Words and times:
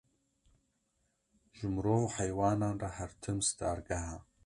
Ji 1.55 1.65
mirov 1.73 2.01
û 2.07 2.13
heywanan 2.17 2.75
re 2.83 2.89
her 2.97 3.11
tim 3.23 3.37
stargeh 3.49 4.07
e 4.15 4.17